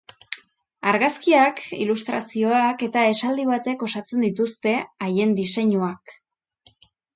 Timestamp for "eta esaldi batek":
2.89-3.87